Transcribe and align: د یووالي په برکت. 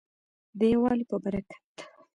د 0.59 0.59
یووالي 0.71 1.05
په 1.11 1.17
برکت. 1.23 1.73